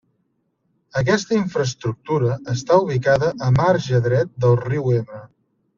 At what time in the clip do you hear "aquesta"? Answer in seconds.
1.01-1.35